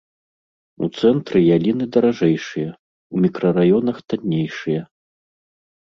У 0.85 0.89
цэнтры 1.01 1.39
яліны 1.57 1.85
даражэйшыя, 1.97 2.69
у 3.17 3.25
мікрараёнах 3.29 3.97
таннейшыя. 4.11 4.81